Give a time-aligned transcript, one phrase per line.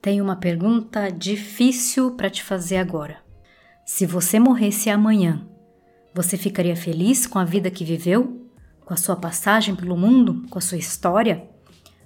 [0.00, 3.18] Tenho uma pergunta difícil para te fazer agora.
[3.84, 5.44] Se você morresse amanhã,
[6.14, 8.46] você ficaria feliz com a vida que viveu?
[8.84, 10.46] Com a sua passagem pelo mundo?
[10.48, 11.48] Com a sua história?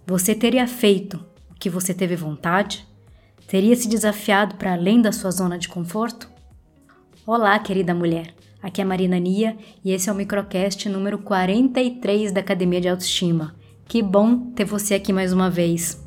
[0.06, 2.86] Você teria feito o que você teve vontade?
[3.46, 6.30] Teria se desafiado para além da sua zona de conforto?
[7.26, 8.34] Olá, querida mulher.
[8.62, 13.54] Aqui é Marina Nia e esse é o microcast número 43 da Academia de Autoestima.
[13.86, 16.01] Que bom ter você aqui mais uma vez.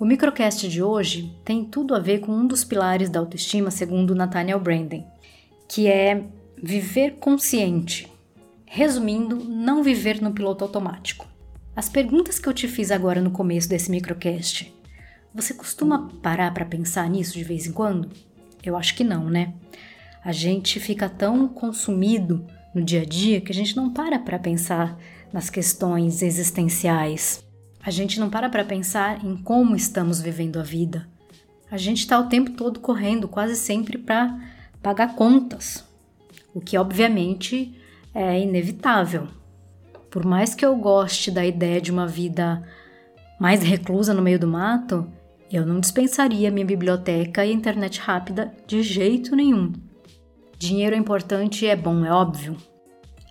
[0.00, 4.14] O microcast de hoje tem tudo a ver com um dos pilares da autoestima, segundo
[4.14, 5.04] Nathaniel Branden,
[5.68, 6.24] que é
[6.56, 8.10] viver consciente.
[8.64, 11.28] Resumindo, não viver no piloto automático.
[11.76, 14.74] As perguntas que eu te fiz agora no começo desse microcast,
[15.34, 18.08] você costuma parar para pensar nisso de vez em quando?
[18.64, 19.52] Eu acho que não, né?
[20.24, 24.38] A gente fica tão consumido no dia a dia que a gente não para para
[24.38, 24.98] pensar
[25.30, 27.49] nas questões existenciais.
[27.82, 31.08] A gente não para para pensar em como estamos vivendo a vida.
[31.70, 34.38] A gente está o tempo todo correndo, quase sempre para
[34.82, 35.84] pagar contas,
[36.52, 37.74] o que obviamente
[38.14, 39.28] é inevitável.
[40.10, 42.62] Por mais que eu goste da ideia de uma vida
[43.38, 45.06] mais reclusa no meio do mato,
[45.50, 49.72] eu não dispensaria minha biblioteca e internet rápida de jeito nenhum.
[50.58, 52.56] Dinheiro é importante e é bom, é óbvio.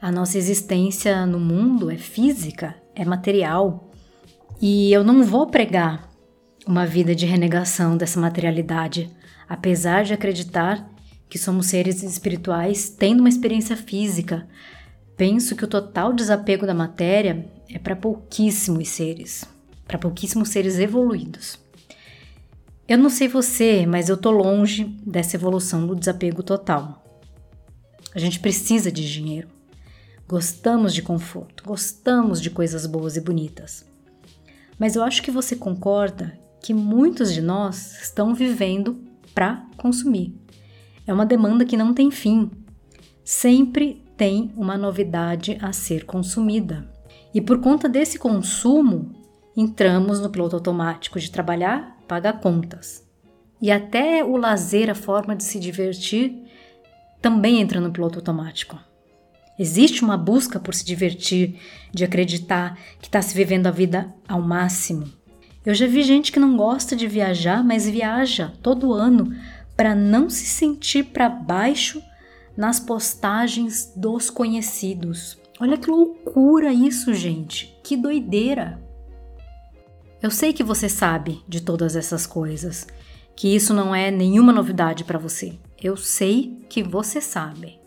[0.02, 3.89] A nossa existência no mundo é física, é material,
[4.62, 6.10] e eu não vou pregar
[6.68, 9.10] uma vida de renegação dessa materialidade,
[9.48, 10.90] apesar de acreditar
[11.30, 14.48] que somos seres espirituais tendo uma experiência física.
[15.16, 19.46] Penso que o total desapego da matéria é para pouquíssimos seres,
[19.88, 21.60] para pouquíssimos seres evoluídos.
[22.88, 27.04] Eu não sei você, mas eu tô longe dessa evolução do desapego total.
[28.14, 29.48] A gente precisa de dinheiro.
[30.28, 33.88] Gostamos de conforto, gostamos de coisas boas e bonitas.
[34.80, 39.03] Mas eu acho que você concorda que muitos de nós estão vivendo
[39.35, 40.33] para consumir.
[41.05, 42.49] É uma demanda que não tem fim.
[43.23, 46.89] Sempre tem uma novidade a ser consumida.
[47.34, 49.12] E por conta desse consumo,
[49.56, 53.07] entramos no piloto automático de trabalhar, pagar contas.
[53.62, 56.44] E até o lazer, a forma de se divertir,
[57.22, 58.79] também entra no piloto automático.
[59.59, 61.59] Existe uma busca por se divertir,
[61.94, 65.12] de acreditar que está se vivendo a vida ao máximo.
[65.66, 69.36] Eu já vi gente que não gosta de viajar, mas viaja todo ano
[69.75, 72.02] para não se sentir para baixo
[72.56, 75.38] nas postagens dos conhecidos.
[75.59, 77.78] Olha que loucura isso, gente!
[77.84, 78.81] Que doideira!
[80.22, 82.88] Eu sei que você sabe de todas essas coisas,
[83.36, 85.58] que isso não é nenhuma novidade para você.
[85.81, 87.80] Eu sei que você sabe.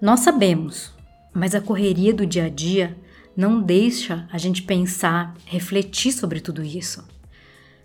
[0.00, 0.92] Nós sabemos,
[1.38, 2.98] mas a correria do dia a dia
[3.36, 7.06] não deixa a gente pensar, refletir sobre tudo isso.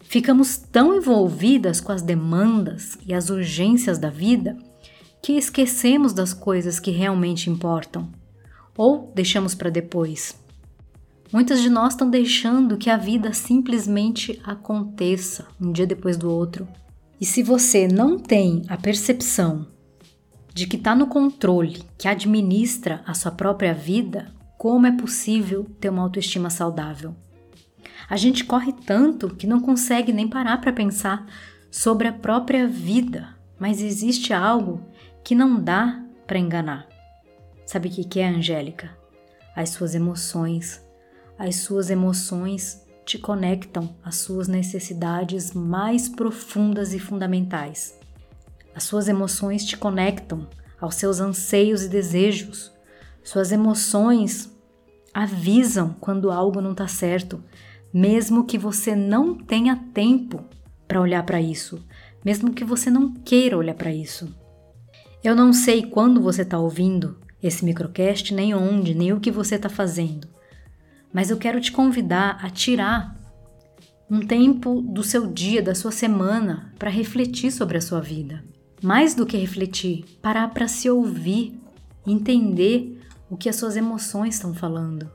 [0.02, 4.58] Ficamos tão envolvidas com as demandas e as urgências da vida
[5.22, 8.12] que esquecemos das coisas que realmente importam
[8.76, 10.36] ou deixamos para depois.
[11.32, 16.68] Muitas de nós estão deixando que a vida simplesmente aconteça um dia depois do outro.
[17.20, 19.68] E se você não tem a percepção
[20.54, 25.90] de que está no controle, que administra a sua própria vida, como é possível ter
[25.90, 27.16] uma autoestima saudável?
[28.10, 31.26] A gente corre tanto que não consegue nem parar para pensar
[31.72, 34.82] sobre a própria vida, mas existe algo
[35.24, 36.88] que não dá para enganar.
[37.66, 38.96] Sabe o que é, Angélica?
[39.56, 40.82] As suas emoções.
[41.38, 47.98] As suas emoções te conectam às suas necessidades mais profundas e fundamentais.
[48.76, 50.48] As suas emoções te conectam
[50.82, 52.72] aos seus anseios e desejos.
[53.24, 54.52] Suas emoções
[55.14, 57.42] avisam quando algo não está certo,
[57.94, 60.44] mesmo que você não tenha tempo
[60.88, 61.86] para olhar para isso,
[62.26, 64.36] mesmo que você não queira olhar para isso.
[65.24, 69.56] Eu não sei quando você está ouvindo esse microcast, nem onde, nem o que você
[69.56, 70.28] está fazendo,
[71.14, 73.16] mas eu quero te convidar a tirar
[74.10, 78.44] um tempo do seu dia, da sua semana, para refletir sobre a sua vida
[78.84, 81.58] mais do que refletir, parar para se ouvir,
[82.06, 85.10] entender o que as suas emoções estão falando.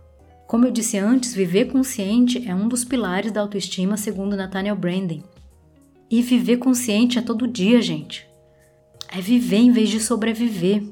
[0.47, 5.23] Como eu disse antes, viver consciente é um dos pilares da autoestima, segundo Nathaniel Branden.
[6.11, 8.27] E viver consciente é todo dia, gente.
[9.13, 10.83] É viver em vez de sobreviver.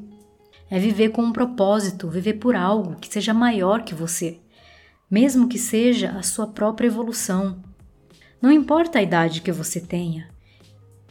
[0.71, 4.39] É viver com um propósito, viver por algo que seja maior que você,
[5.11, 7.63] mesmo que seja a sua própria evolução.
[8.43, 10.29] Não importa a idade que você tenha,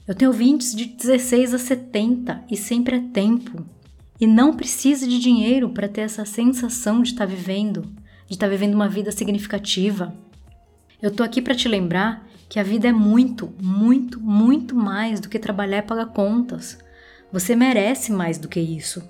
[0.08, 3.66] eu tenho ouvintes de 16 a 70 e sempre é tempo.
[4.20, 7.82] E não precisa de dinheiro para ter essa sensação de estar tá vivendo,
[8.28, 10.16] de estar tá vivendo uma vida significativa.
[11.02, 15.28] Eu tô aqui para te lembrar que a vida é muito, muito, muito mais do
[15.28, 16.78] que trabalhar e pagar contas.
[17.32, 19.04] Você merece mais do que isso.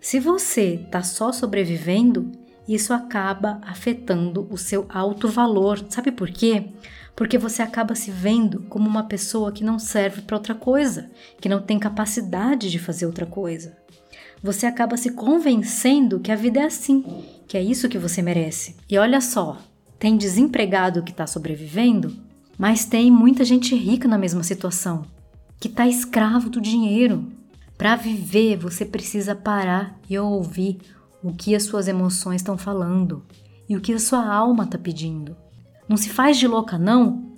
[0.00, 2.30] Se você está só sobrevivendo,
[2.68, 5.82] isso acaba afetando o seu alto valor.
[5.88, 6.72] Sabe por quê?
[7.16, 11.48] Porque você acaba se vendo como uma pessoa que não serve para outra coisa, que
[11.48, 13.76] não tem capacidade de fazer outra coisa.
[14.42, 17.04] Você acaba se convencendo que a vida é assim,
[17.46, 18.76] que é isso que você merece.
[18.90, 19.58] E olha só,
[19.98, 22.14] tem desempregado que está sobrevivendo,
[22.58, 25.02] mas tem muita gente rica na mesma situação,
[25.58, 27.32] que está escravo do dinheiro.
[27.78, 30.78] Para viver, você precisa parar e ouvir
[31.22, 33.24] o que as suas emoções estão falando
[33.68, 35.34] e o que a sua alma está pedindo.
[35.88, 37.34] Não se faz de louca, não,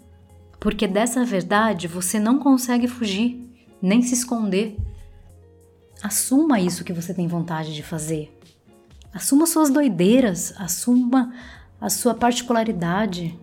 [0.60, 3.48] porque dessa verdade você não consegue fugir,
[3.80, 4.76] nem se esconder.
[6.02, 8.36] Assuma isso que você tem vontade de fazer.
[9.12, 11.32] Assuma suas doideiras, assuma
[11.80, 13.38] a sua particularidade,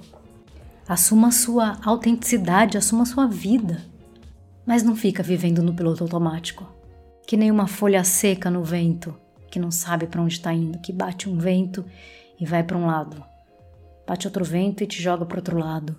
[0.87, 3.83] assuma a sua autenticidade, assuma a sua vida.
[4.65, 6.65] Mas não fica vivendo no piloto automático,
[7.27, 9.15] que nem uma folha seca no vento,
[9.49, 11.83] que não sabe para onde está indo, que bate um vento
[12.39, 13.23] e vai para um lado,
[14.05, 15.95] bate outro vento e te joga para outro lado.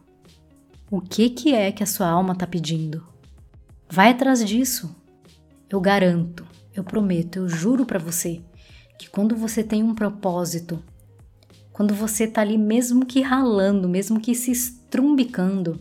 [0.91, 3.07] O que que é que a sua alma está pedindo?
[3.91, 4.95] Vai atrás disso.
[5.69, 8.43] Eu garanto, eu prometo, eu juro para você
[8.99, 10.83] que quando você tem um propósito,
[11.73, 15.81] quando você tá ali mesmo que ralando, mesmo que se estrumbicando,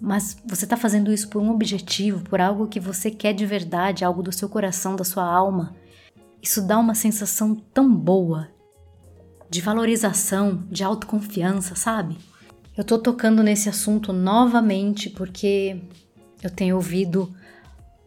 [0.00, 4.04] mas você tá fazendo isso por um objetivo, por algo que você quer de verdade,
[4.04, 5.76] algo do seu coração, da sua alma,
[6.42, 8.48] isso dá uma sensação tão boa
[9.50, 12.16] de valorização, de autoconfiança, sabe?
[12.76, 15.82] Eu tô tocando nesse assunto novamente porque
[16.42, 17.34] eu tenho ouvido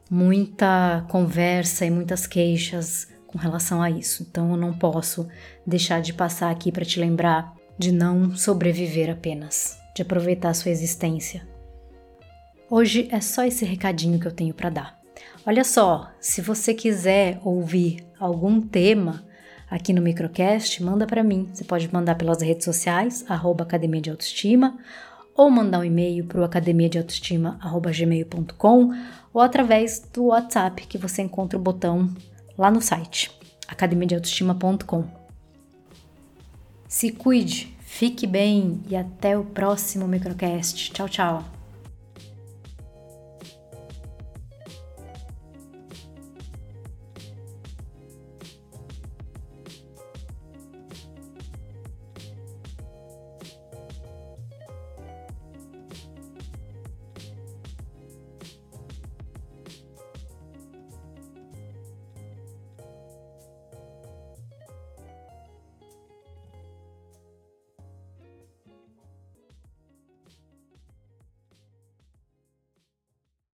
[0.09, 4.23] muita conversa e muitas queixas com relação a isso.
[4.23, 5.27] Então eu não posso
[5.67, 10.71] deixar de passar aqui para te lembrar de não sobreviver apenas, de aproveitar a sua
[10.71, 11.47] existência.
[12.69, 14.99] Hoje é só esse recadinho que eu tenho para dar.
[15.45, 19.25] Olha só, se você quiser ouvir algum tema
[19.69, 21.47] aqui no microcast, manda para mim.
[21.53, 24.75] Você pode mandar pelas redes sociais, arroba Academia de Autoestima,
[25.35, 28.89] ou mandar um e-mail para o academiadeautoestima.gmail.com
[29.33, 32.13] ou através do WhatsApp, que você encontra o botão
[32.57, 33.31] lá no site,
[33.67, 35.05] academiadeautoestima.com.
[36.87, 40.93] Se cuide, fique bem e até o próximo microcast.
[40.93, 41.62] Tchau, tchau!